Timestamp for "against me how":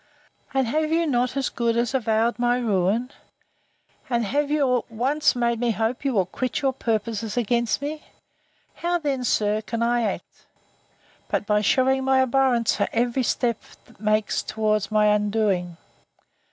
7.37-8.97